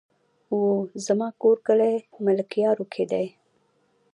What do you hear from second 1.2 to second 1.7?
کور